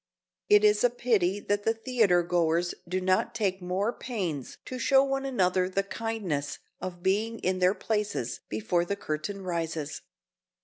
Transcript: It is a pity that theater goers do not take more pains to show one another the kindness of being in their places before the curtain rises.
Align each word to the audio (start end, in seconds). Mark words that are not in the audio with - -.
It 0.49 0.63
is 0.63 0.83
a 0.83 0.89
pity 0.89 1.39
that 1.41 1.85
theater 1.85 2.23
goers 2.23 2.73
do 2.89 2.99
not 2.99 3.35
take 3.35 3.61
more 3.61 3.93
pains 3.93 4.57
to 4.65 4.79
show 4.79 5.03
one 5.03 5.27
another 5.27 5.69
the 5.69 5.83
kindness 5.83 6.57
of 6.79 7.03
being 7.03 7.37
in 7.41 7.59
their 7.59 7.75
places 7.75 8.39
before 8.49 8.83
the 8.83 8.95
curtain 8.95 9.43
rises. 9.43 10.01